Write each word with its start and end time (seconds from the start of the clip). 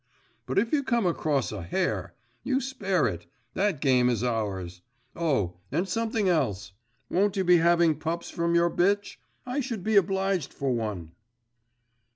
But 0.47 0.57
if 0.57 0.71
you 0.73 0.81
come 0.81 1.05
across 1.05 1.51
a 1.51 1.61
hare 1.61 2.15
you 2.41 2.59
spare 2.59 3.05
it; 3.05 3.27
that 3.53 3.79
game 3.81 4.09
is 4.09 4.23
ours. 4.23 4.81
Oh, 5.15 5.57
and 5.71 5.87
something 5.87 6.27
else! 6.27 6.71
won't 7.07 7.37
you 7.37 7.43
be 7.43 7.57
having 7.57 7.99
pups 7.99 8.31
from 8.31 8.55
your 8.55 8.71
bitch? 8.71 9.17
I 9.45 9.59
should 9.59 9.83
be 9.83 9.97
obliged 9.97 10.53
for 10.55 10.71
one! 10.71 11.11